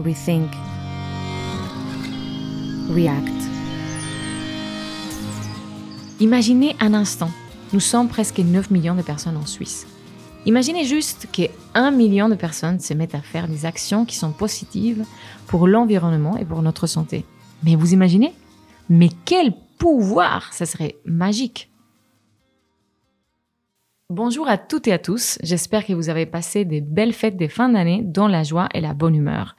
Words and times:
rethink, 0.00 0.50
react. 2.90 3.28
Imaginez 6.20 6.76
un 6.80 6.94
instant, 6.94 7.30
nous 7.72 7.80
sommes 7.80 8.08
presque 8.08 8.38
9 8.38 8.70
millions 8.70 8.94
de 8.94 9.02
personnes 9.02 9.36
en 9.36 9.46
Suisse. 9.46 9.86
Imaginez 10.46 10.84
juste 10.84 11.28
que 11.32 11.42
1 11.74 11.90
million 11.90 12.28
de 12.28 12.34
personnes 12.34 12.80
se 12.80 12.94
mettent 12.94 13.14
à 13.14 13.20
faire 13.20 13.46
des 13.46 13.66
actions 13.66 14.04
qui 14.04 14.16
sont 14.16 14.32
positives 14.32 15.04
pour 15.46 15.66
l'environnement 15.66 16.36
et 16.36 16.44
pour 16.44 16.62
notre 16.62 16.86
santé. 16.86 17.24
Mais 17.62 17.76
vous 17.76 17.92
imaginez? 17.92 18.32
Mais 18.88 19.10
quel 19.24 19.52
pouvoir 19.78 20.52
Ça 20.52 20.66
serait 20.66 20.96
magique. 21.04 21.70
Bonjour 24.10 24.48
à 24.48 24.58
toutes 24.58 24.88
et 24.88 24.92
à 24.92 24.98
tous, 24.98 25.38
j'espère 25.40 25.86
que 25.86 25.92
vous 25.92 26.08
avez 26.08 26.26
passé 26.26 26.64
des 26.64 26.80
belles 26.80 27.12
fêtes 27.12 27.36
des 27.36 27.46
fins 27.48 27.68
d'année 27.68 28.02
dans 28.04 28.26
la 28.26 28.42
joie 28.42 28.68
et 28.74 28.80
la 28.80 28.92
bonne 28.92 29.14
humeur 29.14 29.54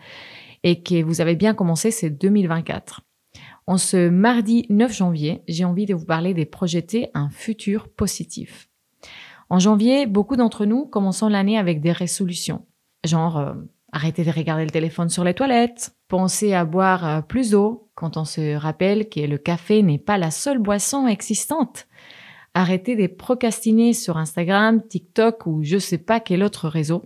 et 0.63 0.83
que 0.83 1.01
vous 1.01 1.21
avez 1.21 1.37
bien 1.37 1.53
commencé 1.53 1.89
ce 1.89 2.05
2024. 2.05 2.99
En 3.65 3.77
ce 3.77 4.09
mardi 4.09 4.65
9 4.67 4.93
janvier, 4.93 5.41
j'ai 5.47 5.63
envie 5.63 5.85
de 5.85 5.93
vous 5.93 6.03
parler 6.03 6.33
des 6.33 6.43
projeter 6.43 7.07
un 7.13 7.29
futur 7.29 7.87
positif. 7.87 8.67
En 9.49 9.57
janvier, 9.57 10.05
beaucoup 10.05 10.35
d'entre 10.35 10.65
nous 10.65 10.85
commençons 10.85 11.29
l'année 11.29 11.57
avec 11.57 11.79
des 11.79 11.93
résolutions, 11.93 12.65
genre 13.05 13.37
euh, 13.37 13.53
arrêter 13.93 14.25
de 14.25 14.31
regarder 14.31 14.65
le 14.65 14.71
téléphone 14.71 15.07
sur 15.07 15.23
les 15.23 15.33
toilettes, 15.33 15.95
penser 16.09 16.53
à 16.53 16.65
boire 16.65 17.07
euh, 17.07 17.21
plus 17.21 17.51
d'eau 17.51 17.89
quand 17.95 18.17
on 18.17 18.25
se 18.25 18.55
rappelle 18.55 19.07
que 19.07 19.21
le 19.21 19.37
café 19.37 19.81
n'est 19.81 19.97
pas 19.97 20.17
la 20.17 20.29
seule 20.29 20.59
boisson 20.59 21.07
existante, 21.07 21.87
arrêter 22.53 22.95
de 22.95 23.07
procrastiner 23.07 23.93
sur 23.93 24.17
Instagram, 24.17 24.85
TikTok 24.87 25.45
ou 25.47 25.63
je 25.63 25.77
sais 25.77 25.97
pas 25.97 26.19
quel 26.19 26.43
autre 26.43 26.67
réseau, 26.67 27.03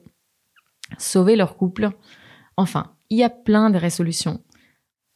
sauver 0.97 1.35
leur 1.35 1.57
couple. 1.57 1.89
Enfin, 2.57 2.91
il 3.09 3.17
y 3.17 3.23
a 3.23 3.29
plein 3.29 3.69
de 3.69 3.77
résolutions. 3.77 4.41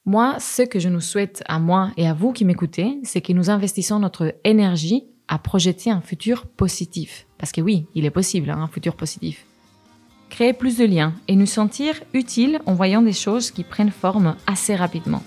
Moi, 0.06 0.40
ce 0.40 0.64
que 0.64 0.80
je 0.80 0.90
nous 0.90 1.02
souhaite 1.02 1.44
à 1.48 1.59
moi 1.59 1.92
et 1.98 2.08
à 2.08 2.14
vous 2.14 2.31
qui 2.31 2.45
m'écoutez, 2.45 3.00
c'est 3.03 3.22
que 3.22 3.34
nous 3.34 3.50
investissons 3.50 4.00
notre 4.00 4.36
énergie 4.44 5.06
à 5.28 5.38
projeter 5.38 5.92
un 5.92 6.02
futur 6.02 6.48
positif. 6.48 7.28
Parce 7.38 7.52
que 7.52 7.62
oui, 7.62 7.86
il 7.94 8.06
est 8.06 8.12
possible, 8.12 8.50
hein, 8.50 8.62
un 8.62 8.68
futur 8.68 8.96
positif. 8.96 9.46
Créer 10.30 10.53
plus 10.53 10.78
de 10.78 10.86
liens 10.86 11.14
et 11.28 11.36
nous 11.36 11.46
sentir 11.46 12.02
utiles 12.14 12.59
en 12.66 12.73
voyant 12.73 13.02
des 13.02 13.14
choses 13.14 13.52
qui 13.52 13.64
prennent 13.64 13.92
forme 13.92 14.36
assez 14.48 14.75
rapidement. 14.75 15.23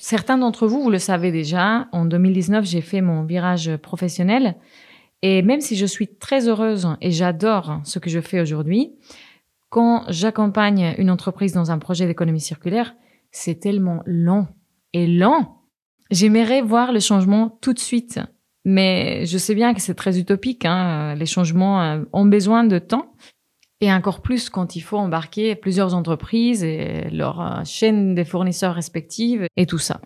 Certains 0.00 0.38
d'entre 0.38 0.66
vous, 0.66 0.80
vous 0.80 0.90
le 0.90 0.98
savez 0.98 1.30
déjà, 1.30 1.86
en 1.92 2.06
2019, 2.06 2.64
j'ai 2.64 2.80
fait 2.80 3.02
mon 3.02 3.22
virage 3.24 3.76
professionnel. 3.76 4.56
Et 5.20 5.42
même 5.42 5.60
si 5.60 5.76
je 5.76 5.84
suis 5.84 6.08
très 6.08 6.48
heureuse 6.48 6.88
et 7.02 7.10
j'adore 7.10 7.82
ce 7.84 7.98
que 7.98 8.08
je 8.08 8.20
fais 8.20 8.40
aujourd'hui, 8.40 8.94
quand 9.68 10.06
j'accompagne 10.08 10.94
une 10.96 11.10
entreprise 11.10 11.52
dans 11.52 11.70
un 11.70 11.78
projet 11.78 12.06
d'économie 12.06 12.40
circulaire, 12.40 12.94
c'est 13.30 13.60
tellement 13.60 14.02
lent 14.06 14.48
et 14.94 15.06
lent. 15.06 15.58
J'aimerais 16.10 16.62
voir 16.62 16.92
le 16.92 17.00
changement 17.00 17.58
tout 17.60 17.74
de 17.74 17.78
suite, 17.78 18.20
mais 18.64 19.26
je 19.26 19.36
sais 19.36 19.54
bien 19.54 19.74
que 19.74 19.82
c'est 19.82 19.94
très 19.94 20.18
utopique. 20.18 20.64
Hein. 20.64 21.14
Les 21.14 21.26
changements 21.26 21.82
euh, 21.82 22.02
ont 22.14 22.24
besoin 22.24 22.64
de 22.64 22.78
temps. 22.78 23.12
Et 23.80 23.92
encore 23.92 24.20
plus 24.20 24.50
quand 24.50 24.76
il 24.76 24.82
faut 24.82 24.98
embarquer 24.98 25.54
plusieurs 25.54 25.94
entreprises 25.94 26.62
et 26.62 27.08
leur 27.10 27.40
euh, 27.40 27.64
chaîne 27.64 28.14
des 28.14 28.26
fournisseurs 28.26 28.74
respectives 28.74 29.46
et 29.56 29.66
tout 29.66 29.78
ça. 29.78 30.00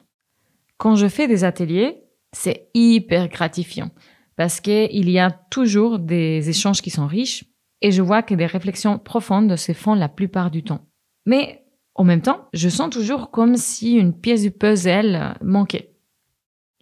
Quand 0.79 0.95
je 0.95 1.09
fais 1.09 1.27
des 1.27 1.45
ateliers, 1.45 2.05
c'est 2.33 2.69
hyper 2.75 3.29
gratifiant 3.29 3.91
parce 4.37 4.61
qu'il 4.61 5.11
y 5.11 5.19
a 5.19 5.31
toujours 5.31 5.99
des 5.99 6.49
échanges 6.49 6.83
qui 6.83 6.91
sont 6.91 7.07
riches 7.07 7.45
et 7.81 7.91
je 7.91 8.03
vois 8.03 8.23
que 8.23 8.35
des 8.35 8.47
réflexions 8.47 8.99
profondes 8.99 9.57
se 9.57 9.73
font 9.73 9.95
la 9.95 10.09
plupart 10.09 10.51
du 10.51 10.63
temps. 10.63 10.87
Mais 11.27 11.65
en 11.95 12.05
même 12.05 12.23
temps, 12.23 12.49
je 12.53 12.69
sens 12.69 12.91
toujours 12.91 13.31
comme 13.31 13.57
si 13.57 13.95
une 13.95 14.19
pièce 14.19 14.43
du 14.43 14.51
puzzle 14.51 15.37
manquait. 15.43 15.95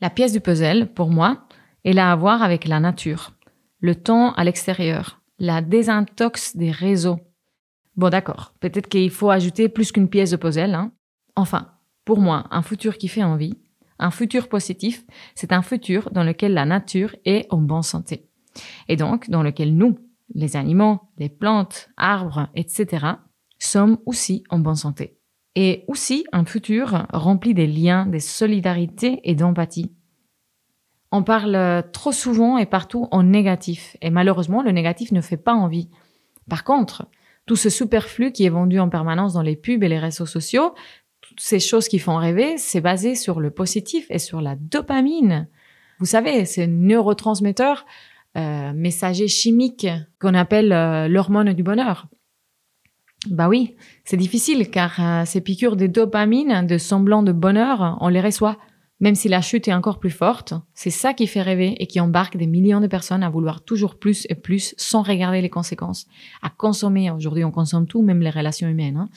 La 0.01 0.11
pièce 0.11 0.33
du 0.33 0.41
puzzle, 0.41 0.93
pour 0.93 1.11
moi, 1.11 1.47
elle 1.85 1.99
a 1.99 2.13
à 2.13 2.17
voir 2.17 2.43
avec 2.43 2.67
la 2.67 2.81
nature, 2.81 3.33
le 3.81 3.95
temps 3.95 4.33
à 4.35 4.45
l'extérieur, 4.45 5.22
la 5.43 5.61
désintox 5.61 6.57
des 6.57 6.71
réseaux. 6.71 7.19
Bon 7.97 8.11
d'accord, 8.11 8.55
peut-être 8.61 8.89
qu'il 8.89 9.11
faut 9.11 9.29
ajouter 9.29 9.69
plus 9.69 9.91
qu'une 9.91 10.09
pièce 10.09 10.31
de 10.31 10.37
puzzle. 10.37 10.73
Hein. 10.73 10.93
Enfin, 11.35 11.73
pour 12.05 12.21
moi, 12.21 12.47
un 12.53 12.63
futur 12.63 12.97
qui 12.97 13.09
fait 13.09 13.25
envie, 13.25 13.59
un 13.99 14.13
futur 14.13 14.49
positif, 14.49 15.05
c'est 15.35 15.53
un 15.53 15.63
futur 15.63 16.11
dans 16.13 16.23
lequel 16.23 16.55
la 16.55 16.65
nature 16.65 17.17
est 17.25 17.53
en 17.53 17.59
bonne 17.59 17.83
santé. 17.83 18.29
Et 18.89 18.95
donc 18.95 19.29
dans 19.31 19.43
lequel 19.43 19.77
nous, 19.77 19.99
les 20.33 20.57
animaux, 20.57 21.01
les 21.19 21.29
plantes, 21.29 21.91
arbres, 21.97 22.49
etc., 22.55 23.07
sommes 23.59 23.99
aussi 24.07 24.45
en 24.49 24.61
bonne 24.61 24.77
santé. 24.77 25.19
Et 25.57 25.85
aussi 25.89 26.25
un 26.31 26.45
futur 26.45 27.09
rempli 27.13 27.53
des 27.53 27.67
liens, 27.67 28.07
des 28.07 28.21
solidarités 28.21 29.21
et 29.25 29.35
d'empathie. 29.35 29.93
On 31.13 31.23
parle 31.23 31.85
trop 31.93 32.11
souvent 32.11 32.59
et 32.59 32.67
partout 32.67 33.07
en 33.11 33.23
négatif, 33.23 33.97
et 34.01 34.11
malheureusement 34.11 34.63
le 34.63 34.73
négatif 34.73 35.13
ne 35.13 35.21
fait 35.21 35.37
pas 35.37 35.53
envie. 35.53 35.89
Par 36.49 36.65
contre, 36.65 37.07
tout 37.47 37.57
ce 37.57 37.71
superflu 37.71 38.33
qui 38.33 38.45
est 38.45 38.51
vendu 38.51 38.79
en 38.79 38.89
permanence 38.89 39.35
dans 39.35 39.43
les 39.43 39.57
pubs 39.57 39.83
et 39.83 39.89
les 39.89 39.99
réseaux 39.99 40.27
sociaux, 40.27 40.75
toutes 41.21 41.41
ces 41.41 41.61
choses 41.61 41.89
qui 41.89 41.99
font 41.99 42.17
rêver, 42.17 42.57
c'est 42.57 42.81
basé 42.81 43.15
sur 43.15 43.41
le 43.41 43.51
positif 43.51 44.07
et 44.11 44.19
sur 44.19 44.41
la 44.41 44.57
dopamine. 44.57 45.49
Vous 45.99 46.07
savez, 46.07 46.45
c'est 46.45 46.67
neurotransmetteur 46.67 47.85
euh, 48.37 48.73
messager 48.73 49.29
chimique 49.29 49.87
qu'on 50.19 50.33
appelle 50.33 50.73
euh, 50.73 51.07
l'hormone 51.07 51.53
du 51.53 51.63
bonheur. 51.63 52.09
Bah 53.29 53.49
oui, 53.49 53.77
c'est 54.05 54.17
difficile 54.17 54.71
car 54.71 54.99
euh, 54.99 55.25
ces 55.27 55.43
piqûres 55.43 55.77
de 55.77 55.87
dopamine, 55.87 56.67
de 56.67 56.79
semblant 56.79 57.23
de 57.23 57.33
bonheur, 57.33 57.99
on 58.01 58.09
les 58.09 58.23
reçoit. 58.23 58.57
Même 59.03 59.17
si 59.17 59.29
la 59.29 59.41
chute 59.41 59.67
est 59.67 59.75
encore 59.75 59.99
plus 59.99 60.13
forte, 60.13 60.55
c'est 60.75 60.91
ça 60.91 61.13
qui 61.13 61.27
fait 61.27 61.43
rêver 61.43 61.75
et 61.83 61.89
qui 61.89 61.99
embarque 61.99 62.37
des 62.37 62.47
millions 62.47 62.81
de 62.81 62.87
personnes 62.87 63.25
à 63.25 63.31
vouloir 63.31 63.65
toujours 63.65 63.99
plus 63.99 64.29
et 64.31 64.37
plus 64.37 64.77
sans 64.79 65.03
regarder 65.03 65.43
les 65.43 65.51
conséquences, 65.51 66.07
à 66.41 66.51
consommer. 66.51 67.11
Aujourd'hui, 67.11 67.43
on 67.43 67.51
consomme 67.51 67.89
tout, 67.89 68.01
même 68.03 68.21
les 68.21 68.31
relations 68.31 68.69
humaines. 68.69 68.97
Hein. 68.97 69.09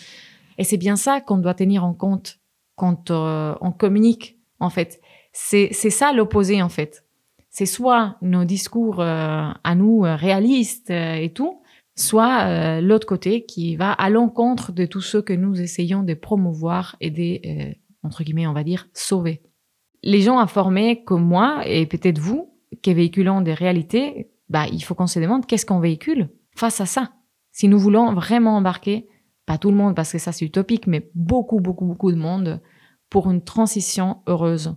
Et 0.58 0.64
c'est 0.64 0.78
bien 0.78 0.96
ça 0.96 1.22
qu'on 1.22 1.38
doit 1.38 1.54
tenir 1.54 1.86
en 1.86 1.94
compte 1.94 2.40
quand 2.76 3.12
euh, 3.12 3.54
on 3.62 3.72
communique, 3.72 4.40
en 4.60 4.72
fait. 4.72 5.00
C'est, 5.34 5.72
ça 5.72 6.14
l'opposé, 6.14 6.64
en 6.64 6.70
fait. 6.70 7.06
C'est 7.52 7.68
soit 7.68 8.18
nos 8.24 8.44
discours 8.44 9.02
euh, 9.02 9.52
à 9.64 9.76
nous 9.76 10.04
euh, 10.04 10.16
réalistes 10.16 10.90
et 10.90 11.32
tout, 11.32 11.62
soit 11.96 12.82
l'autre 12.82 13.06
côté 13.06 13.46
qui 13.46 13.76
va 13.76 13.92
à 13.92 14.10
l'encontre 14.10 14.72
de 14.72 14.88
tout 14.88 15.02
ce 15.02 15.20
que 15.20 15.34
nous 15.34 15.62
essayons 15.62 16.02
de 16.02 16.16
promouvoir 16.16 16.96
et 17.02 17.12
de, 17.12 17.76
entre 18.02 18.24
guillemets, 18.24 18.48
on 18.48 18.54
va 18.54 18.64
dire, 18.64 18.88
sauver. 18.92 19.44
Les 20.06 20.22
gens 20.22 20.38
informés 20.38 21.04
comme 21.04 21.26
moi, 21.26 21.64
et 21.66 21.88
peut-être 21.88 22.20
vous, 22.20 22.54
qui 22.84 22.94
véhiculons 22.94 23.42
des 23.42 23.56
réalités, 23.56 24.30
bah, 24.50 24.68
il 24.72 24.84
faut 24.84 24.94
qu'on 24.94 25.08
se 25.08 25.20
demande 25.20 25.48
qu'est-ce 25.48 25.66
qu'on 25.66 25.80
véhicule 25.80 26.30
face 26.56 26.80
à 26.80 26.86
ça. 26.86 27.12
Si 27.52 27.68
nous 27.68 27.80
voulons 27.80 28.14
vraiment 28.14 28.56
embarquer 28.56 29.08
pas 29.48 29.58
tout 29.58 29.72
le 29.72 29.78
monde 29.78 29.96
parce 29.96 30.12
que 30.12 30.20
ça 30.20 30.32
c'est 30.32 30.46
utopique, 30.46 30.86
mais 30.88 31.10
beaucoup, 31.16 31.60
beaucoup, 31.60 31.86
beaucoup 31.86 32.12
de 32.12 32.18
monde 32.18 32.62
pour 33.10 33.32
une 33.32 33.44
transition 33.44 34.18
heureuse. 34.28 34.76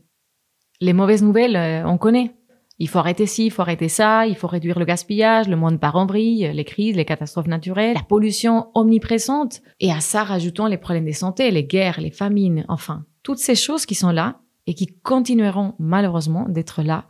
Les 0.80 0.94
mauvaises 0.94 1.22
nouvelles, 1.22 1.56
euh, 1.56 1.86
on 1.86 1.98
connaît. 1.98 2.34
Il 2.78 2.88
faut 2.88 2.98
arrêter 2.98 3.26
ci, 3.26 3.46
il 3.46 3.50
faut 3.50 3.62
arrêter 3.62 3.88
ça, 3.88 4.26
il 4.26 4.36
faut 4.36 4.46
réduire 4.46 4.78
le 4.78 4.84
gaspillage, 4.84 5.48
le 5.48 5.56
monde 5.56 5.80
par 5.80 5.96
en 5.96 6.06
brille, 6.06 6.50
les 6.54 6.64
crises, 6.64 6.96
les 6.96 7.04
catastrophes 7.04 7.48
naturelles, 7.48 7.94
la 7.94 8.02
pollution 8.02 8.68
omniprésente. 8.74 9.60
Et 9.80 9.90
à 9.90 10.00
ça, 10.00 10.22
rajoutons 10.22 10.66
les 10.66 10.78
problèmes 10.78 11.06
de 11.06 11.12
santé, 11.12 11.50
les 11.50 11.64
guerres, 11.64 12.00
les 12.00 12.12
famines, 12.12 12.64
enfin, 12.68 13.04
toutes 13.24 13.38
ces 13.38 13.56
choses 13.56 13.84
qui 13.84 13.96
sont 13.96 14.12
là 14.12 14.40
et 14.68 14.74
qui 14.74 14.86
continueront 14.86 15.74
malheureusement 15.80 16.46
d'être 16.48 16.82
là. 16.82 17.06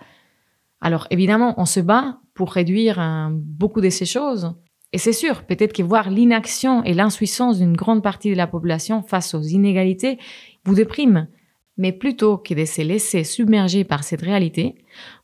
Alors 0.80 1.06
évidemment, 1.10 1.52
on 1.58 1.66
se 1.66 1.80
bat 1.80 2.20
pour 2.32 2.52
réduire 2.52 3.28
beaucoup 3.32 3.82
de 3.82 3.90
ces 3.90 4.06
choses, 4.06 4.54
et 4.92 4.98
c'est 4.98 5.12
sûr, 5.12 5.42
peut-être 5.42 5.74
que 5.74 5.82
voir 5.82 6.08
l'inaction 6.08 6.82
et 6.82 6.94
l'insuffisance 6.94 7.58
d'une 7.58 7.76
grande 7.76 8.02
partie 8.02 8.30
de 8.30 8.36
la 8.36 8.46
population 8.46 9.02
face 9.02 9.34
aux 9.34 9.42
inégalités 9.42 10.18
vous 10.64 10.74
déprime. 10.74 11.28
Mais 11.76 11.92
plutôt 11.92 12.38
que 12.38 12.54
de 12.54 12.64
se 12.64 12.80
laisser 12.80 13.22
submerger 13.22 13.84
par 13.84 14.02
cette 14.02 14.22
réalité, 14.22 14.76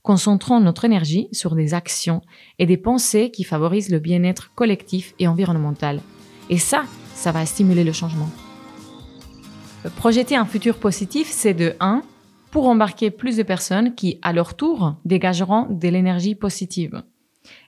concentrons 0.03 0.61
notre 0.61 0.85
énergie 0.85 1.29
sur 1.33 1.55
des 1.55 1.73
actions 1.73 2.21
et 2.59 2.67
des 2.67 2.77
pensées 2.77 3.31
qui 3.31 3.43
favorisent 3.43 3.91
le 3.91 4.01
bien-être 4.01 4.53
collectif 4.55 5.15
et 5.19 5.27
environnemental. 5.27 6.01
Et 6.51 6.59
ça, 6.59 6.85
ça 7.15 7.33
va 7.33 7.47
stimuler 7.47 7.85
le 7.85 7.93
changement. 7.93 8.29
Projeter 9.97 10.37
un 10.37 10.45
futur 10.45 10.77
positif, 10.77 11.29
c'est 11.31 11.55
de 11.55 11.75
1 11.81 12.03
pour 12.55 12.69
embarquer 12.69 13.11
plus 13.11 13.37
de 13.37 13.43
personnes 13.43 13.97
qui, 13.97 14.21
à 14.23 14.33
leur 14.33 14.55
tour, 14.55 14.95
dégageront 15.05 15.67
de 15.71 15.89
l'énergie 15.89 16.37
positive. 16.37 17.03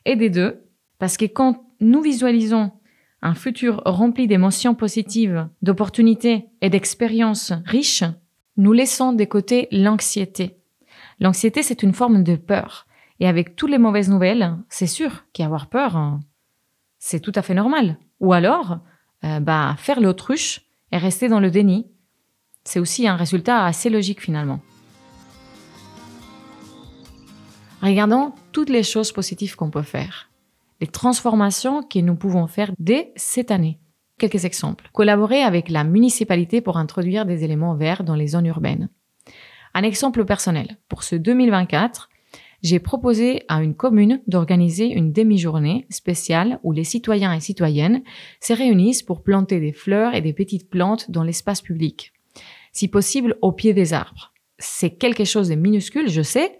Et 0.05 0.15
des 0.15 0.31
deux, 0.31 0.62
parce 1.00 1.17
que 1.17 1.25
quand 1.25 1.65
nous 1.81 2.00
visualisons 2.00 2.71
un 3.21 3.35
futur 3.35 3.83
rempli 3.85 4.29
d'émotions 4.29 4.77
positives, 4.77 5.49
d'opportunités 5.61 6.47
et 6.61 6.71
d'expériences 6.71 7.53
riches, 7.65 8.05
nous 8.56 8.73
laissons 8.73 9.12
de 9.12 9.25
côté 9.25 9.67
l'anxiété. 9.73 10.56
L'anxiété, 11.19 11.65
c'est 11.65 11.82
une 11.82 11.93
forme 11.93 12.23
de 12.23 12.37
peur. 12.37 12.87
Et 13.19 13.27
avec 13.27 13.56
toutes 13.56 13.71
les 13.71 13.79
mauvaises 13.79 14.09
nouvelles, 14.09 14.55
c'est 14.69 14.87
sûr 14.87 15.25
qu'avoir 15.32 15.67
peur, 15.67 15.97
hein, 15.97 16.21
c'est 17.00 17.19
tout 17.19 17.32
à 17.35 17.43
fait 17.43 17.55
normal. 17.55 17.99
Ou 18.21 18.32
alors, 18.32 18.79
euh, 19.25 19.41
bah, 19.41 19.75
faire 19.79 20.00
l'autruche 20.00 20.61
et 20.93 20.97
rester 20.97 21.27
dans 21.27 21.41
le 21.41 21.50
déni. 21.50 21.89
C'est 22.62 22.79
aussi 22.79 23.09
un 23.09 23.17
résultat 23.17 23.65
assez 23.65 23.91
logique 23.91 24.23
finalement. 24.23 24.61
Regardons 27.87 28.33
toutes 28.50 28.69
les 28.69 28.83
choses 28.83 29.12
positives 29.12 29.55
qu'on 29.55 29.71
peut 29.71 29.83
faire, 29.83 30.29
les 30.81 30.88
transformations 30.88 31.85
que 31.85 32.00
nous 32.00 32.17
pouvons 32.17 32.49
faire 32.49 32.73
dès 32.81 33.12
cette 33.15 33.53
année. 33.53 33.79
Quelques 34.19 34.44
exemples. 34.44 34.91
Collaborer 34.93 35.43
avec 35.43 35.69
la 35.71 35.85
municipalité 35.85 36.61
pour 36.61 36.79
introduire 36.79 37.27
des 37.27 37.44
éléments 37.44 37.77
verts 37.77 38.03
dans 38.03 38.17
les 38.17 38.27
zones 38.27 38.47
urbaines. 38.47 38.88
Un 39.73 39.85
exemple 39.85 40.25
personnel. 40.25 40.79
Pour 40.88 41.05
ce 41.05 41.15
2024, 41.15 42.09
j'ai 42.61 42.81
proposé 42.81 43.44
à 43.47 43.62
une 43.62 43.77
commune 43.77 44.21
d'organiser 44.27 44.87
une 44.87 45.12
demi-journée 45.12 45.87
spéciale 45.89 46.59
où 46.65 46.73
les 46.73 46.82
citoyens 46.82 47.35
et 47.35 47.41
citoyennes 47.41 48.03
se 48.41 48.53
réunissent 48.53 49.05
pour 49.05 49.23
planter 49.23 49.61
des 49.61 49.73
fleurs 49.73 50.12
et 50.17 50.23
des 50.23 50.32
petites 50.32 50.69
plantes 50.71 51.12
dans 51.12 51.23
l'espace 51.23 51.62
public. 51.62 52.12
Si 52.73 52.89
possible, 52.89 53.37
au 53.43 53.53
pied 53.53 53.75
des 53.75 53.93
arbres. 53.93 54.32
C'est 54.59 54.91
quelque 54.91 55.25
chose 55.25 55.50
de 55.50 55.55
minuscule, 55.55 56.09
je 56.09 56.23
sais, 56.23 56.59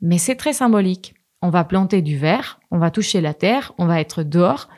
mais 0.00 0.18
c'est 0.18 0.36
très 0.36 0.52
symbolique. 0.52 1.14
On 1.42 1.50
va 1.50 1.64
planter 1.64 2.02
du 2.02 2.16
verre, 2.16 2.60
on 2.70 2.78
va 2.78 2.90
toucher 2.90 3.20
la 3.20 3.34
terre, 3.34 3.72
on 3.78 3.86
va 3.86 4.00
être 4.00 4.22
dehors. 4.22 4.68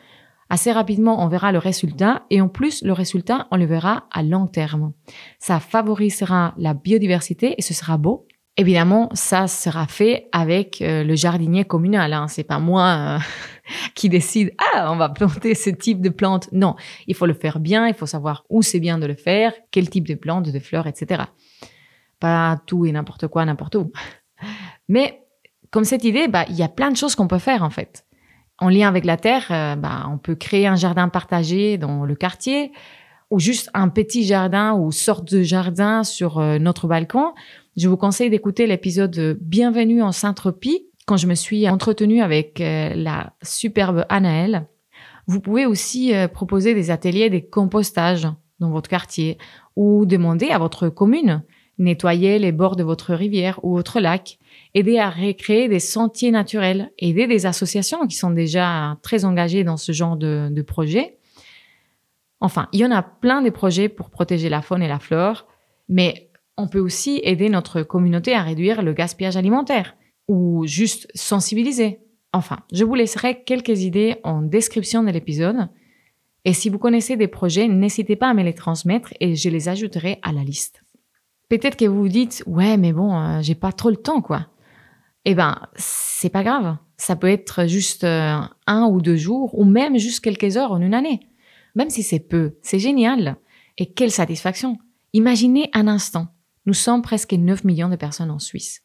Assez 0.51 0.73
rapidement, 0.73 1.25
on 1.25 1.29
verra 1.29 1.53
le 1.53 1.59
résultat 1.59 2.25
et 2.29 2.41
en 2.41 2.49
plus, 2.49 2.83
le 2.83 2.93
résultat, 2.93 3.47
on 3.51 3.57
le 3.57 3.67
verra 3.67 4.09
à 4.11 4.23
long 4.23 4.47
terme. 4.47 4.93
Ça 5.39 5.61
favorisera 5.61 6.55
la 6.59 6.75
biodiversité 6.75 7.55
et 7.57 7.63
ce 7.63 7.73
sera 7.73 7.97
beau 7.97 8.27
Évidemment, 8.57 9.09
ça 9.15 9.47
sera 9.47 9.87
fait 9.87 10.29
avec 10.33 10.83
euh, 10.83 11.03
le 11.03 11.15
jardinier 11.15 11.65
communal. 11.65 12.13
Hein. 12.13 12.29
C'est 12.29 12.45
pas 12.45 12.59
moi 12.59 12.85
euh, 12.85 13.19
qui 13.95 14.11
décide 14.11 14.53
ah 14.75 14.93
on 14.93 14.97
va 14.97 15.09
planter 15.09 15.55
ce 15.55 15.71
type 15.71 16.03
de 16.03 16.11
plante. 16.11 16.51
Non, 16.53 16.75
il 17.07 17.15
faut 17.15 17.27
le 17.27 17.33
faire 17.33 17.61
bien. 17.61 17.89
Il 17.89 17.95
faut 17.95 18.07
savoir 18.07 18.45
où 18.51 18.61
c'est 18.61 18.81
bien 18.81 18.99
de 18.99 19.07
le 19.07 19.15
faire, 19.15 19.55
quel 19.71 19.89
type 19.89 20.07
de 20.07 20.15
plante, 20.15 20.51
de 20.51 20.59
fleurs, 20.59 20.87
etc. 20.87 21.23
Pas 22.19 22.61
tout 22.67 22.85
et 22.85 22.93
n'importe 22.93 23.29
quoi 23.29 23.45
n'importe 23.47 23.77
où. 23.77 23.93
Mais 24.91 25.23
comme 25.71 25.85
cette 25.85 26.05
idée, 26.05 26.29
bah 26.29 26.45
il 26.51 26.57
y 26.57 26.63
a 26.63 26.69
plein 26.69 26.91
de 26.91 26.97
choses 26.99 27.15
qu'on 27.15 27.29
peut 27.29 27.39
faire 27.39 27.63
en 27.63 27.71
fait. 27.71 28.05
En 28.59 28.69
lien 28.69 28.89
avec 28.89 29.07
la 29.07 29.17
terre, 29.17 29.47
euh, 29.51 29.75
bah 29.75 30.07
on 30.13 30.19
peut 30.19 30.35
créer 30.35 30.67
un 30.67 30.77
jardin 30.77 31.09
partagé 31.09 31.79
dans 31.79 32.05
le 32.05 32.15
quartier 32.15 32.73
ou 33.31 33.39
juste 33.39 33.71
un 33.73 33.89
petit 33.89 34.25
jardin 34.25 34.75
ou 34.75 34.93
sorte 34.93 35.33
de 35.33 35.43
jardin 35.43 36.05
sur 36.05 36.41
notre 36.59 36.89
balcon 36.89 37.33
je 37.77 37.89
vous 37.89 37.97
conseille 37.97 38.31
d'écouter 38.31 38.67
l'épisode 38.67 39.39
Bienvenue 39.41 40.03
en 40.03 40.13
Saint-Tropez 40.13 40.89
quand 41.07 41.17
je 41.17 41.27
me 41.27 41.35
suis 41.35 41.69
entretenue 41.69 42.21
avec 42.21 42.61
euh, 42.61 42.93
la 42.95 43.33
superbe 43.43 44.05
Anaëlle. 44.09 44.67
Vous 45.27 45.41
pouvez 45.41 45.67
aussi 45.67 46.15
euh, 46.15 46.27
proposer 46.27 46.75
des 46.75 46.91
ateliers 46.91 47.31
de 47.31 47.39
compostage 47.39 48.29
dans 48.59 48.71
votre 48.71 48.91
quartier 48.91 49.39
ou 49.77 50.05
demander 50.05 50.51
à 50.51 50.59
votre 50.59 50.89
commune 50.89 51.43
nettoyer 51.81 52.39
les 52.39 52.53
bords 52.53 52.77
de 52.77 52.85
votre 52.85 53.15
rivière 53.15 53.59
ou 53.65 53.75
votre 53.75 54.01
lac, 54.01 54.39
aider 54.75 54.99
à 54.99 55.11
recréer 55.11 55.69
des 55.69 55.81
sentiers 55.81 56.31
naturels, 56.31 56.93
aider 56.99 57.27
des 57.27 57.47
associations 57.47 58.07
qui 58.07 58.17
sont 58.17 58.31
déjà 58.31 58.97
très 59.03 59.25
engagées 59.25 59.65
dans 59.65 59.77
ce 59.77 59.91
genre 59.91 60.17
de, 60.17 60.49
de 60.51 60.63
projet. 60.63 61.17
Enfin, 62.41 62.69
il 62.73 62.81
y 62.81 62.87
en 62.87 62.91
a 62.91 63.03
plein 63.03 63.43
de 63.43 63.51
projets 63.51 63.89
pour 63.89 64.11
protéger 64.11 64.49
la 64.49 64.63
faune 64.63 64.83
et 64.83 64.89
la 64.89 64.99
flore, 64.99 65.47
mais 65.89 66.31
on 66.57 66.69
peut 66.69 66.79
aussi 66.79 67.21
aider 67.25 67.49
notre 67.49 67.83
communauté 67.83 68.35
à 68.35 68.43
réduire 68.43 68.83
le 68.83 68.93
gaspillage 68.93 69.37
alimentaire 69.37 69.97
ou 70.29 70.67
juste 70.67 71.09
sensibiliser. 71.15 72.01
Enfin, 72.33 72.59
je 72.73 72.85
vous 72.85 72.95
laisserai 72.95 73.43
quelques 73.43 73.83
idées 73.83 74.17
en 74.23 74.43
description 74.43 75.03
de 75.03 75.11
l'épisode. 75.11 75.69
Et 76.45 76.53
si 76.53 76.69
vous 76.69 76.79
connaissez 76.79 77.17
des 77.17 77.29
projets, 77.29 77.69
n'hésitez 77.69 78.17
pas 78.17 78.29
à 78.29 78.35
me 78.35 78.43
les 78.43 78.55
transmettre 78.55 79.13
et 79.21 79.35
je 79.35 79.49
les 79.49 79.69
ajouterai 79.69 80.19
à 80.23 80.33
la 80.33 80.45
liste. 80.45 80.83
Peut-être 81.51 81.77
que 81.77 81.85
vous 81.85 82.03
vous 82.03 82.09
dites, 82.09 82.43
ouais, 82.47 82.79
mais 82.79 82.95
bon, 82.95 83.15
euh, 83.15 83.43
j'ai 83.43 83.55
pas 83.55 83.73
trop 83.73 83.91
le 83.91 83.97
temps, 83.97 84.23
quoi. 84.23 84.47
Eh 85.27 85.35
ben, 85.35 85.69
c'est 85.77 86.31
pas 86.31 86.43
grave. 86.43 86.79
Ça 86.97 87.15
peut 87.15 87.29
être 87.29 87.67
juste 87.67 88.05
euh, 88.05 88.39
un 88.67 88.87
ou 88.87 89.03
deux 89.03 89.17
jours 89.17 89.59
ou 89.59 89.65
même 89.65 89.99
juste 89.99 90.21
quelques 90.21 90.57
heures 90.57 90.73
en 90.73 90.81
une 90.81 90.95
année. 90.95 91.21
Même 91.75 91.91
si 91.91 92.03
c'est 92.03 92.21
peu, 92.21 92.57
c'est 92.63 92.79
génial. 92.79 93.37
Et 93.77 93.93
quelle 93.93 94.11
satisfaction. 94.11 94.79
Imaginez 95.13 95.69
un 95.75 95.89
instant 95.89 96.29
nous 96.67 96.75
sommes 96.75 97.03
presque 97.03 97.33
9 97.33 97.65
millions 97.65 97.89
de 97.89 97.97
personnes 97.97 98.31
en 98.31 98.39
Suisse. 98.39 98.83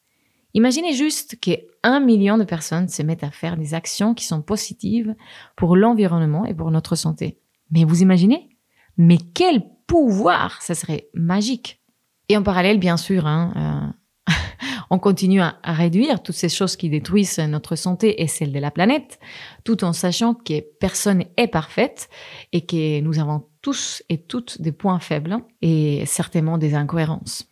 Imaginez 0.53 0.93
juste 0.93 1.39
que 1.39 1.51
1 1.83 1.99
million 1.99 2.37
de 2.37 2.43
personnes 2.45 2.87
se 2.87 3.03
mettent 3.03 3.23
à 3.23 3.31
faire 3.31 3.57
des 3.57 3.73
actions 3.73 4.13
qui 4.13 4.25
sont 4.25 4.41
positives 4.41 5.15
pour 5.55 5.75
l'environnement 5.75 6.45
et 6.45 6.53
pour 6.53 6.71
notre 6.71 6.95
santé. 6.95 7.37
Mais 7.71 7.83
vous 7.83 8.01
imaginez? 8.01 8.49
Mais 8.97 9.17
quel 9.33 9.61
pouvoir 9.85 10.61
Ça 10.61 10.73
serait 10.73 11.09
magique. 11.13 11.81
Et 12.29 12.37
en 12.37 12.43
parallèle, 12.43 12.79
bien 12.79 12.97
sûr, 12.97 13.27
hein, 13.27 13.93
euh, 14.29 14.33
on 14.89 14.99
continue 14.99 15.41
à, 15.41 15.57
réduire 15.63 16.23
toutes 16.23 16.35
ces 16.35 16.49
choses 16.49 16.75
qui 16.75 16.89
détruisent 16.89 17.39
notre 17.39 17.75
santé 17.75 18.21
et 18.21 18.27
celle 18.27 18.51
de 18.51 18.59
la 18.59 18.71
planète, 18.71 19.19
tout 19.63 19.83
en 19.83 19.93
sachant 19.93 20.33
que 20.33 20.61
personne 20.79 21.25
est 21.37 21.47
parfaite 21.47 22.09
et 22.51 22.65
que 22.65 22.99
nous 23.01 23.19
avons 23.19 23.47
tous 23.61 24.03
et 24.09 24.17
toutes 24.17 24.61
des 24.61 24.71
points 24.71 24.99
faibles 24.99 25.37
et 25.61 26.05
certainement 26.05 26.57
des 26.57 26.75
incohérences. 26.75 27.47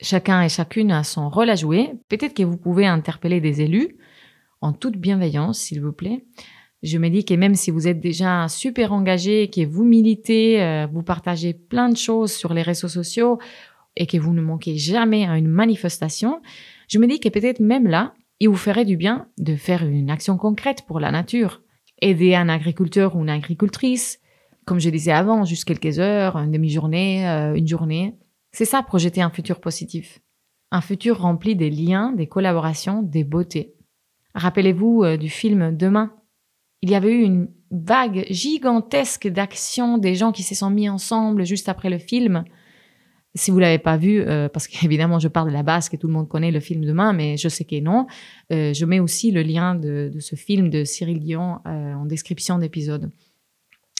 Chacun 0.00 0.42
et 0.42 0.48
chacune 0.48 0.90
a 0.90 1.04
son 1.04 1.30
rôle 1.30 1.50
à 1.50 1.54
jouer. 1.54 1.92
Peut-être 2.08 2.34
que 2.34 2.42
vous 2.42 2.56
pouvez 2.56 2.86
interpeller 2.86 3.40
des 3.40 3.62
élus 3.62 3.96
en 4.60 4.72
toute 4.72 4.96
bienveillance, 4.96 5.58
s'il 5.58 5.80
vous 5.80 5.92
plaît. 5.92 6.24
Je 6.82 6.98
me 6.98 7.08
dis 7.08 7.24
que 7.24 7.32
même 7.32 7.54
si 7.54 7.70
vous 7.70 7.88
êtes 7.88 8.00
déjà 8.00 8.46
super 8.48 8.92
engagé, 8.92 9.48
que 9.48 9.64
vous 9.64 9.84
militez, 9.84 10.62
euh, 10.62 10.86
vous 10.92 11.02
partagez 11.02 11.54
plein 11.54 11.88
de 11.88 11.96
choses 11.96 12.32
sur 12.32 12.52
les 12.52 12.60
réseaux 12.60 12.88
sociaux 12.88 13.38
et 13.96 14.06
que 14.06 14.16
vous 14.16 14.32
ne 14.32 14.42
manquez 14.42 14.76
jamais 14.76 15.26
à 15.26 15.38
une 15.38 15.48
manifestation, 15.48 16.40
je 16.88 16.98
me 16.98 17.06
dis 17.06 17.20
que 17.20 17.28
peut-être 17.28 17.60
même 17.60 17.86
là, 17.86 18.14
il 18.40 18.48
vous 18.48 18.56
ferait 18.56 18.84
du 18.84 18.96
bien 18.96 19.28
de 19.38 19.56
faire 19.56 19.84
une 19.84 20.10
action 20.10 20.36
concrète 20.36 20.82
pour 20.86 21.00
la 21.00 21.10
nature. 21.10 21.62
Aider 22.02 22.34
un 22.34 22.48
agriculteur 22.48 23.16
ou 23.16 23.22
une 23.22 23.30
agricultrice, 23.30 24.20
comme 24.64 24.80
je 24.80 24.90
disais 24.90 25.12
avant, 25.12 25.44
juste 25.44 25.64
quelques 25.64 25.98
heures, 25.98 26.36
une 26.36 26.50
demi-journée, 26.50 27.28
euh, 27.28 27.54
une 27.54 27.68
journée. 27.68 28.16
C'est 28.52 28.64
ça, 28.64 28.82
projeter 28.82 29.22
un 29.22 29.30
futur 29.30 29.60
positif. 29.60 30.20
Un 30.70 30.80
futur 30.80 31.20
rempli 31.20 31.54
des 31.54 31.70
liens, 31.70 32.12
des 32.12 32.26
collaborations, 32.26 33.02
des 33.02 33.24
beautés. 33.24 33.74
Rappelez-vous 34.34 35.04
euh, 35.04 35.16
du 35.16 35.28
film 35.28 35.76
Demain. 35.76 36.12
Il 36.82 36.90
y 36.90 36.94
avait 36.94 37.12
eu 37.12 37.22
une 37.22 37.48
vague 37.70 38.26
gigantesque 38.30 39.28
d'actions 39.28 39.98
des 39.98 40.14
gens 40.14 40.32
qui 40.32 40.42
se 40.42 40.54
sont 40.54 40.70
mis 40.70 40.88
ensemble 40.88 41.44
juste 41.44 41.68
après 41.68 41.90
le 41.90 41.98
film. 41.98 42.44
Si 43.36 43.50
vous 43.50 43.58
l'avez 43.58 43.78
pas 43.78 43.96
vu, 43.96 44.20
euh, 44.20 44.48
parce 44.48 44.68
qu'évidemment 44.68 45.18
je 45.20 45.28
parle 45.28 45.48
de 45.48 45.52
la 45.52 45.62
base 45.62 45.88
que 45.88 45.96
tout 45.96 46.06
le 46.06 46.12
monde 46.12 46.28
connaît 46.28 46.52
le 46.52 46.60
film 46.60 46.84
Demain, 46.84 47.12
mais 47.12 47.36
je 47.36 47.48
sais 47.48 47.64
que 47.64 47.80
non. 47.80 48.06
Euh, 48.52 48.72
je 48.72 48.84
mets 48.84 49.00
aussi 49.00 49.30
le 49.30 49.42
lien 49.42 49.74
de, 49.74 50.12
ce 50.20 50.36
film 50.36 50.70
de 50.70 50.84
Cyril 50.84 51.20
Dion 51.20 51.60
en 51.64 52.06
description 52.06 52.58
d'épisode. 52.58 53.10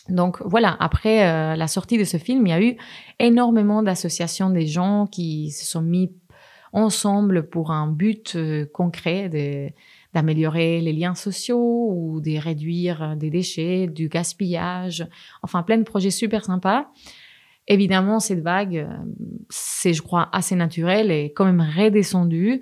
Donc 0.08 0.42
voilà, 0.44 0.76
après 0.80 1.26
euh, 1.26 1.56
la 1.56 1.66
sortie 1.66 1.96
de 1.96 2.04
ce 2.04 2.18
film, 2.18 2.46
il 2.46 2.50
y 2.50 2.52
a 2.52 2.62
eu 2.62 2.76
énormément 3.18 3.82
d'associations 3.82 4.50
des 4.50 4.66
gens 4.66 5.06
qui 5.06 5.50
se 5.50 5.64
sont 5.64 5.80
mis 5.80 6.12
ensemble 6.72 7.48
pour 7.48 7.70
un 7.70 7.86
but 7.86 8.34
euh, 8.36 8.66
concret 8.72 9.30
d'améliorer 10.12 10.80
les 10.82 10.92
liens 10.92 11.14
sociaux 11.14 11.88
ou 11.90 12.20
de 12.20 12.38
réduire 12.38 13.16
des 13.16 13.30
déchets, 13.30 13.86
du 13.86 14.08
gaspillage, 14.08 15.06
enfin 15.42 15.62
plein 15.62 15.78
de 15.78 15.84
projets 15.84 16.10
super 16.10 16.44
sympas. 16.44 16.88
Évidemment, 17.66 18.20
cette 18.20 18.40
vague, 18.40 18.76
euh, 18.76 18.88
c'est, 19.48 19.94
je 19.94 20.02
crois, 20.02 20.28
assez 20.32 20.54
naturel 20.54 21.10
et 21.10 21.32
quand 21.32 21.46
même 21.46 21.60
redescendue. 21.62 22.60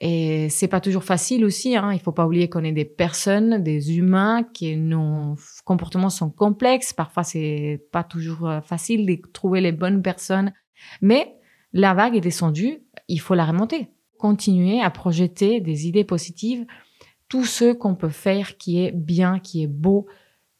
Et 0.00 0.48
c'est 0.48 0.68
pas 0.68 0.80
toujours 0.80 1.04
facile 1.04 1.44
aussi. 1.44 1.76
Hein. 1.76 1.92
Il 1.92 2.00
faut 2.00 2.12
pas 2.12 2.26
oublier 2.26 2.48
qu'on 2.48 2.64
est 2.64 2.72
des 2.72 2.84
personnes, 2.84 3.62
des 3.62 3.96
humains, 3.96 4.42
qui 4.52 4.76
nos 4.76 5.36
comportements 5.64 6.10
sont 6.10 6.30
complexes. 6.30 6.92
Parfois, 6.92 7.22
c'est 7.22 7.86
pas 7.92 8.02
toujours 8.02 8.48
euh, 8.48 8.60
facile 8.60 9.06
de 9.06 9.18
trouver 9.32 9.60
les 9.60 9.72
bonnes 9.72 10.02
personnes. 10.02 10.52
Mais 11.00 11.36
la 11.72 11.94
vague 11.94 12.16
est 12.16 12.20
descendue. 12.20 12.82
Il 13.08 13.20
faut 13.20 13.34
la 13.34 13.46
remonter. 13.46 13.88
Continuer 14.18 14.80
à 14.80 14.90
projeter 14.90 15.60
des 15.60 15.86
idées 15.86 16.04
positives. 16.04 16.66
Tout 17.28 17.44
ce 17.44 17.72
qu'on 17.72 17.94
peut 17.94 18.10
faire 18.10 18.56
qui 18.56 18.84
est 18.84 18.92
bien, 18.92 19.38
qui 19.38 19.62
est 19.62 19.68
beau, 19.68 20.06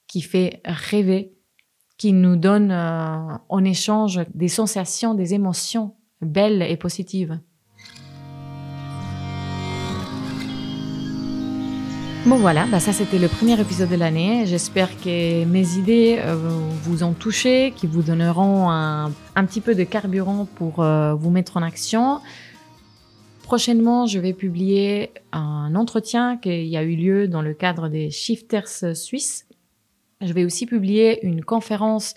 qui 0.07 0.23
fait 0.23 0.61
rêver, 0.65 1.34
qui 1.97 2.13
nous 2.13 2.37
donne 2.37 2.71
euh, 2.71 3.37
en 3.49 3.65
échange 3.65 4.21
des 4.35 4.49
sensations, 4.49 5.15
des 5.15 5.35
émotions 5.35 5.95
belles 6.21 6.63
et 6.63 6.77
positives. 6.77 7.39
Bon 12.27 12.37
voilà, 12.37 12.65
bah 12.65 12.81
ça 12.81 12.95
c'était 12.95 13.19
le 13.19 13.29
premier 13.29 13.61
épisode 13.61 13.91
de 13.91 13.97
l'année. 13.97 14.47
J'espère 14.47 14.89
que 14.99 15.45
mes 15.45 15.77
idées 15.77 16.19
euh, 16.21 16.35
vous 16.83 17.03
ont 17.03 17.13
touché, 17.13 17.75
qui 17.77 17.87
vous 17.87 18.01
donneront 18.01 18.71
un, 18.71 19.13
petit 19.47 19.61
peu 19.61 19.75
de 19.75 19.85
carburant 19.85 20.47
pour 20.55 20.83
euh, 20.83 21.13
vous 21.13 21.29
mettre 21.29 21.59
en 21.59 21.63
action. 21.63 22.21
Prochainement, 23.43 24.07
je 24.07 24.19
vais 24.19 24.33
publier 24.33 25.11
un 25.33 25.75
entretien 25.75 26.39
qui 26.39 26.75
a 26.79 26.83
eu 26.83 26.97
lieu 26.97 27.29
dans 27.29 27.43
le 27.43 27.53
cadre 27.53 27.91
des 27.91 28.11
Shifters 28.11 28.97
suisses. 28.97 29.47
Je 30.25 30.33
vais 30.33 30.45
aussi 30.45 30.67
publier 30.67 31.25
une 31.25 31.45
conférence 31.45 32.15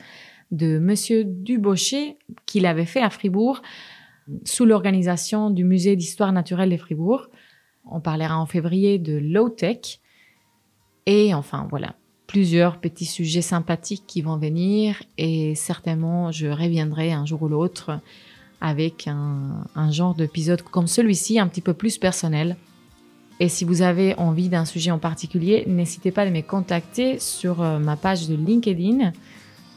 de 0.51 0.79
Monsieur 0.79 1.25
Dubochet 1.25 2.17
qu'il 2.45 2.65
avait 2.65 2.85
fait 2.85 3.01
à 3.01 3.09
Fribourg 3.09 3.61
sous 4.45 4.65
l'organisation 4.65 5.49
du 5.49 5.63
Musée 5.63 5.95
d'histoire 5.95 6.31
naturelle 6.31 6.69
de 6.69 6.77
Fribourg. 6.77 7.27
On 7.85 7.99
parlera 7.99 8.37
en 8.37 8.45
février 8.45 8.97
de 8.97 9.17
low 9.17 9.49
tech 9.49 9.99
et 11.05 11.33
enfin 11.33 11.67
voilà 11.69 11.95
plusieurs 12.27 12.79
petits 12.79 13.05
sujets 13.05 13.41
sympathiques 13.41 14.03
qui 14.07 14.21
vont 14.21 14.37
venir 14.37 15.01
et 15.17 15.55
certainement 15.55 16.31
je 16.31 16.47
reviendrai 16.47 17.13
un 17.13 17.25
jour 17.25 17.43
ou 17.43 17.47
l'autre 17.47 17.99
avec 18.59 19.07
un, 19.07 19.65
un 19.75 19.91
genre 19.91 20.15
d'épisode 20.15 20.61
comme 20.61 20.87
celui-ci, 20.87 21.39
un 21.39 21.47
petit 21.47 21.61
peu 21.61 21.73
plus 21.73 21.97
personnel. 21.97 22.57
Et 23.39 23.49
si 23.49 23.65
vous 23.65 23.81
avez 23.83 24.15
envie 24.15 24.49
d'un 24.49 24.65
sujet 24.65 24.89
en 24.89 24.97
particulier, 24.97 25.63
n'hésitez 25.67 26.11
pas 26.11 26.23
à 26.23 26.29
me 26.29 26.41
contacter 26.41 27.19
sur 27.19 27.61
euh, 27.61 27.77
ma 27.77 27.95
page 27.95 28.27
de 28.27 28.35
LinkedIn 28.35 29.11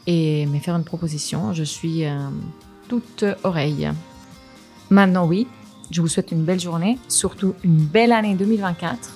et 0.07 0.45
me 0.47 0.59
faire 0.59 0.75
une 0.75 0.83
proposition. 0.83 1.53
Je 1.53 1.63
suis 1.63 2.05
euh, 2.05 2.17
toute 2.87 3.23
oreille. 3.43 3.89
Maintenant, 4.89 5.27
oui, 5.27 5.47
je 5.91 6.01
vous 6.01 6.07
souhaite 6.07 6.31
une 6.31 6.43
belle 6.43 6.59
journée, 6.59 6.97
surtout 7.07 7.53
une 7.63 7.77
belle 7.77 8.11
année 8.11 8.33
2024. 8.35 9.11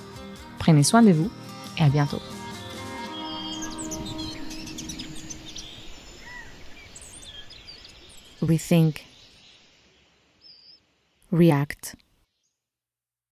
Prenez 0.60 0.84
soin 0.84 1.02
de 1.02 1.12
vous 1.12 1.32
et 1.80 1.84
à 1.84 1.90
bientôt. 1.90 2.22
We 8.42 8.60
think 8.60 9.08
react 11.32 11.96